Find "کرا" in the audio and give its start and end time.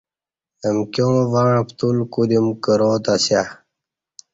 2.63-2.89